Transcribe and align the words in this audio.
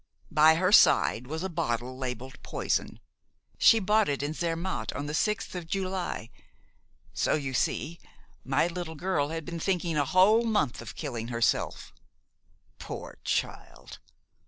By 0.31 0.55
her 0.55 0.71
side 0.71 1.27
was 1.27 1.43
a 1.43 1.47
bottle 1.47 1.95
labeled 1.95 2.41
'Poison.' 2.41 2.99
She 3.59 3.77
bought 3.77 4.09
it 4.09 4.23
in 4.23 4.33
Zermatt 4.33 4.91
on 4.93 5.05
the 5.05 5.13
sixth 5.13 5.53
of 5.53 5.67
July. 5.67 6.31
So, 7.13 7.35
you 7.35 7.53
see, 7.53 7.99
my 8.43 8.65
little 8.65 8.95
girl 8.95 9.27
had 9.29 9.45
been 9.45 9.59
thinking 9.59 9.97
a 9.97 10.05
whole 10.05 10.43
month 10.43 10.81
of 10.81 10.95
killing 10.95 11.27
herself. 11.27 11.93
Poor 12.79 13.19
child! 13.23 13.99